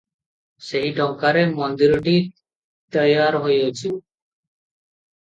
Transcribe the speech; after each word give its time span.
ସେହି 0.67 0.89
ଟଙ୍କାରେ 0.99 1.43
ମନ୍ଦିରଟି 1.61 2.15
ତୟାର 2.99 3.47
ହୋଇଅଛି। 3.47 3.97